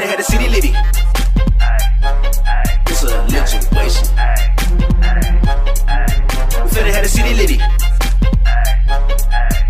finna 0.00 0.08
have 0.08 0.18
the 0.18 0.24
city 0.24 0.48
litty. 0.48 0.72
It's 2.86 3.02
a 3.02 3.46
situation. 3.46 4.06
We 6.64 6.70
finna 6.70 6.92
have 6.92 7.02
the 7.02 7.08
city 7.08 7.34
litty. 7.34 7.58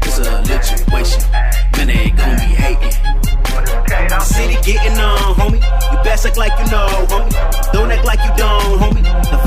It's 0.02 0.18
a 0.18 0.62
situation. 0.62 1.22
Man, 1.76 1.86
they 1.88 2.10
gon' 2.10 2.36
be 2.36 2.54
hating. 2.62 2.92
City 4.20 4.56
getting 4.62 4.98
on, 4.98 5.34
homie. 5.34 5.62
You 5.92 6.04
best 6.04 6.26
act 6.26 6.36
like 6.36 6.52
you 6.60 6.70
know, 6.70 6.86
homie. 7.08 7.72
Don't 7.72 7.90
act 7.90 8.04
like 8.04 8.20
you 8.20 8.32
don't, 8.36 8.78
homie. 8.78 9.46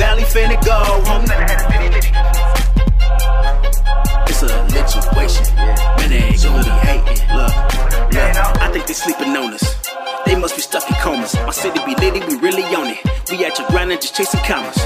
Comas. 11.23 11.36
My 11.45 11.52
city 11.52 11.80
be 11.86 11.95
litty, 11.95 12.20
we 12.27 12.40
really 12.40 12.63
on 12.76 12.88
it. 12.88 13.00
We 13.30 13.44
at 13.45 13.58
your 13.58 13.68
grinding, 13.70 14.00
just 14.00 14.16
chasing 14.16 14.40
commas. 14.41 14.77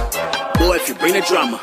Boy, 0.58 0.76
if 0.76 0.88
you 0.88 0.96
bring 0.96 1.14
the 1.14 1.22
drama, 1.22 1.60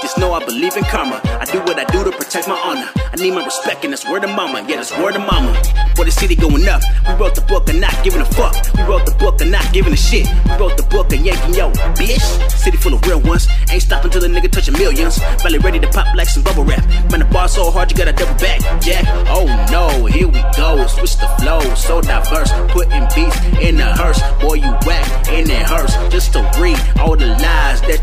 just 0.00 0.18
know 0.18 0.32
I 0.32 0.44
believe 0.44 0.76
in 0.76 0.84
karma. 0.84 1.20
I 1.24 1.44
do 1.44 1.60
what 1.60 1.78
I 1.78 1.84
do 1.84 2.04
to 2.04 2.12
protect 2.12 2.48
my 2.48 2.58
honor. 2.64 2.88
I 2.96 3.16
need 3.16 3.32
my 3.32 3.44
respect, 3.44 3.84
and 3.84 3.92
that's 3.92 4.08
word 4.08 4.24
of 4.24 4.30
mama. 4.30 4.64
Yeah, 4.68 4.76
that's 4.76 4.96
word 4.98 5.16
of 5.16 5.22
mama. 5.22 5.54
For 5.96 6.04
the 6.04 6.10
city 6.10 6.36
going 6.36 6.66
up, 6.68 6.82
we 7.06 7.14
wrote 7.14 7.34
the 7.34 7.40
book 7.42 7.68
and 7.68 7.80
not 7.80 7.92
giving 8.04 8.20
a 8.20 8.24
fuck. 8.24 8.54
We 8.76 8.82
wrote 8.84 9.06
the 9.06 9.16
book 9.18 9.40
and 9.40 9.50
not 9.50 9.72
giving 9.72 9.92
a 9.92 9.96
shit. 9.96 10.26
We 10.46 10.56
wrote 10.56 10.76
the 10.76 10.84
book 10.84 11.12
and 11.12 11.24
yanking 11.24 11.54
yo, 11.54 11.72
bitch. 11.98 12.22
City 12.50 12.76
full 12.76 12.94
of 12.94 13.04
real 13.06 13.20
ones. 13.20 13.48
Ain't 13.70 13.82
stopping 13.82 14.10
till 14.10 14.20
the 14.20 14.28
nigga 14.28 14.50
touching 14.50 14.74
millions. 14.74 15.18
Valley 15.42 15.58
ready 15.58 15.80
to 15.80 15.88
pop 15.88 16.14
like 16.14 16.28
some 16.28 16.42
bubble 16.42 16.64
wrap. 16.64 16.84
Man, 17.10 17.20
the 17.20 17.26
bar 17.26 17.48
so 17.48 17.70
hard 17.70 17.90
you 17.90 17.96
gotta 17.96 18.12
double 18.12 18.38
back, 18.38 18.60
Jack. 18.80 19.04
Oh 19.28 19.46
no, 19.72 20.06
here 20.06 20.28
we 20.28 20.40
go. 20.56 20.86
Switch 20.86 21.16
the 21.16 21.26
flow, 21.40 21.60
so 21.74 22.00
diverse. 22.00 22.47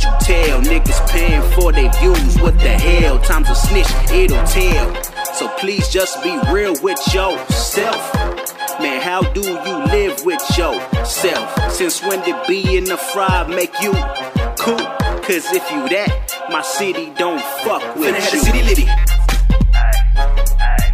You 0.05 0.11
tell. 0.21 0.61
Niggas 0.61 1.09
paying 1.09 1.41
for 1.53 1.71
their 1.71 1.91
views. 1.99 2.37
What 2.39 2.57
the 2.59 2.69
hell? 2.69 3.19
Time's 3.19 3.49
a 3.49 3.55
snitch, 3.55 3.89
it'll 4.11 4.43
tell. 4.45 5.03
So 5.33 5.47
please 5.59 5.89
just 5.89 6.21
be 6.23 6.37
real 6.51 6.75
with 6.81 6.99
yourself. 7.13 8.13
Man, 8.79 9.01
how 9.01 9.21
do 9.33 9.41
you 9.41 9.77
live 9.85 10.23
with 10.25 10.41
yourself? 10.57 11.71
Since 11.71 12.01
when 12.03 12.21
did 12.23 12.35
being 12.47 12.89
a 12.91 12.97
fry 12.97 13.45
make 13.47 13.73
you 13.81 13.93
cool? 14.59 14.85
Cause 15.25 15.51
if 15.53 15.69
you 15.71 15.89
that, 15.89 16.47
my 16.51 16.61
city 16.61 17.11
don't 17.17 17.41
fuck 17.63 17.95
with 17.95 18.13
Finna 18.15 18.33
you. 18.33 18.39
the 18.39 18.45
city 18.45 18.63
litty. 18.63 18.87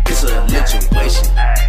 It's 0.08 0.24
a 0.24 0.68
situation. 0.68 1.61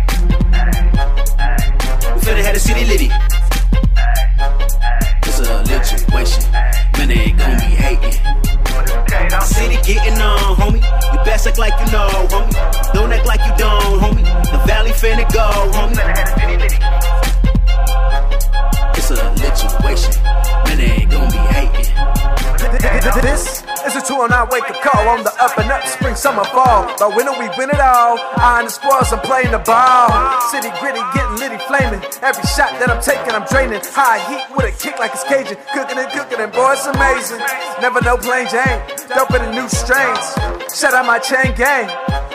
Best 11.42 11.58
act 11.58 11.58
like 11.58 11.80
you 11.80 11.92
know, 11.92 12.08
homie. 12.28 12.92
Don't 12.92 13.12
act 13.12 13.26
like 13.26 13.40
you 13.40 13.52
don't, 13.56 13.98
homie. 13.98 14.22
The 14.52 14.58
valley 14.64 14.90
finna 14.92 15.26
go, 15.32 15.72
homie. 15.72 16.81
209 24.28 24.54
wake 24.54 24.70
up 24.70 24.78
call 24.86 25.08
on 25.08 25.24
the 25.24 25.34
up 25.42 25.58
and 25.58 25.66
up, 25.72 25.82
spring, 25.82 26.14
summer, 26.14 26.44
fall. 26.54 26.86
But 26.96 27.16
when 27.16 27.26
do 27.26 27.34
we 27.42 27.50
win 27.58 27.70
it 27.74 27.80
all? 27.80 28.14
Eyeing 28.38 28.66
the 28.66 28.70
spoils, 28.70 29.12
I'm 29.12 29.18
playing 29.18 29.50
the 29.50 29.58
ball. 29.58 30.14
City 30.46 30.70
gritty, 30.78 31.02
getting 31.10 31.42
litty, 31.42 31.58
flaming. 31.66 31.98
Every 32.22 32.46
shot 32.46 32.70
that 32.78 32.86
I'm 32.86 33.02
taking, 33.02 33.34
I'm 33.34 33.42
draining. 33.50 33.82
High 33.82 34.22
heat 34.30 34.46
with 34.54 34.70
a 34.70 34.74
kick 34.78 34.98
like 35.02 35.10
it's 35.10 35.24
Cajun. 35.24 35.58
Cooking 35.74 35.98
and 35.98 36.10
cooking, 36.14 36.38
and 36.38 36.52
boy, 36.52 36.78
it's 36.78 36.86
amazing. 36.86 37.42
Never 37.82 37.98
know 38.02 38.16
plain 38.16 38.46
Jane. 38.46 38.78
Dope 39.10 39.34
in 39.34 39.42
the 39.42 39.50
new 39.50 39.66
strains. 39.66 40.22
Shout 40.70 40.94
out 40.94 41.02
my 41.02 41.18
chain 41.18 41.50
gang. 41.58 41.90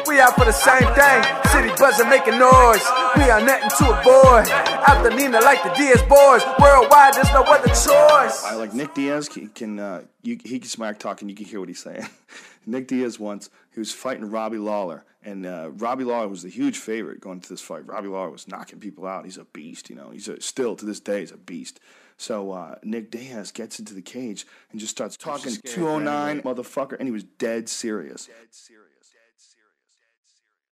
We 0.08 0.22
out 0.22 0.36
for 0.36 0.46
the 0.46 0.54
same 0.54 0.88
thing. 0.96 1.24
City 1.52 1.70
buzzing, 1.78 2.10
making 2.10 2.40
noise. 2.40 2.86
We 3.18 3.30
are 3.30 3.42
nothing 3.42 3.70
to 3.78 4.00
avoid. 4.00 4.50
Out 4.88 5.04
the 5.04 5.10
Nina 5.10 5.42
like 5.42 5.62
the 5.64 5.70
Diaz 5.70 6.02
boys. 6.04 6.44
Worldwide, 6.62 7.14
there's 7.14 7.32
no 7.32 7.44
other 7.44 7.68
choice. 7.68 8.44
I 8.46 8.56
like 8.56 8.74
Nick 8.74 8.94
Diaz 8.94 9.28
he 9.28 9.48
can 9.48 9.80
uh, 9.80 10.04
you, 10.22 10.38
he 10.46 10.60
can 10.60 10.70
smack 10.70 11.00
talk 11.00 11.22
and 11.22 11.30
you 11.30 11.36
can 11.36 11.46
hear 11.46 11.60
what 11.60 11.68
he's 11.68 11.84
saying. 11.84 12.08
Nick 12.66 12.88
Diaz 12.88 13.20
once 13.20 13.50
he 13.74 13.80
was 13.80 13.92
fighting 13.92 14.30
Robbie 14.30 14.58
Lawler 14.58 15.04
and 15.24 15.46
uh, 15.46 15.72
Robbie 15.74 16.06
Lawler 16.06 16.30
was 16.30 16.44
the 16.44 16.50
huge 16.50 16.78
favorite 16.78 17.20
going 17.20 17.42
to 17.42 17.50
this 17.50 17.62
fight. 17.62 17.86
Robbie 17.86 18.08
Lawler 18.08 18.30
was 18.30 18.48
knocking 18.48 18.80
people 18.80 19.06
out. 19.06 19.26
He's 19.26 19.38
a 19.38 19.44
beast, 19.46 19.90
you 19.90 19.96
know. 19.98 20.12
He's 20.12 20.30
a, 20.30 20.40
still 20.40 20.78
to 20.78 20.86
this 20.86 21.02
day 21.02 21.20
he's 21.20 21.32
a 21.32 21.38
beast. 21.38 21.82
So 22.16 22.52
uh, 22.52 22.76
Nick 22.82 23.12
Diaz 23.12 23.52
gets 23.52 23.78
into 23.78 23.94
the 23.94 24.02
cage 24.02 24.48
and 24.72 24.80
just 24.80 24.92
starts 24.92 25.18
talking 25.18 25.54
209 25.66 26.42
motherfucker 26.44 26.98
and 26.98 27.08
he 27.08 27.12
was 27.12 27.24
dead 27.24 27.68
serious. 27.68 28.28
Dead 28.28 28.36
serious. 28.52 28.88